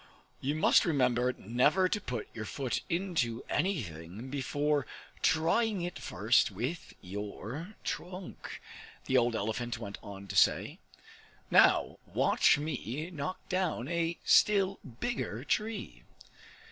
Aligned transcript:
You 0.39 0.55
must 0.55 0.83
remember 0.83 1.31
never 1.37 1.87
to 1.87 2.01
put 2.01 2.27
your 2.33 2.45
foot 2.45 2.81
into 2.89 3.45
anything 3.51 4.31
before 4.31 4.87
trying 5.21 5.83
it 5.83 5.99
first 5.99 6.49
with 6.49 6.95
your 7.03 7.75
trunk," 7.83 8.59
the 9.05 9.15
old 9.17 9.35
elephant 9.35 9.77
went 9.77 9.99
on 10.01 10.25
to 10.29 10.35
say. 10.35 10.79
"Now 11.51 11.99
watch 12.07 12.57
me 12.57 13.11
knock 13.13 13.47
down 13.47 13.87
a 13.89 14.17
still 14.23 14.79
bigger 14.99 15.43
tree." 15.43 16.01